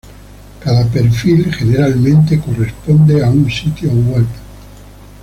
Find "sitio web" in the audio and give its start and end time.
3.51-4.25